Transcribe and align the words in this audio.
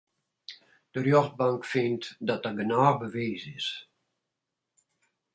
De 0.91 0.99
rjochtbank 1.03 1.61
fynt 1.71 2.03
dat 2.29 2.43
der 2.45 2.55
genôch 2.59 2.97
bewiis 3.01 3.43
is. 3.57 3.67